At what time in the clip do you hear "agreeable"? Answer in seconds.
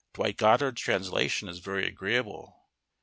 1.87-2.67